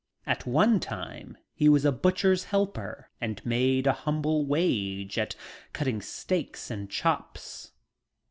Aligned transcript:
At 0.25 0.47
one 0.47 0.79
time 0.79 1.37
he 1.53 1.69
was 1.69 1.85
a 1.85 1.91
butcher's 1.91 2.45
helper 2.45 3.11
and 3.21 3.39
made 3.45 3.85
a 3.85 3.93
humble 3.93 4.47
wage 4.47 5.19
at 5.19 5.35
cutting 5.73 6.01
steaks 6.01 6.71
and 6.71 6.89
chops. 6.89 7.73